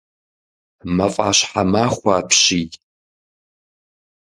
[0.95, 2.67] Мафӏэщхьэмахуэ апщий!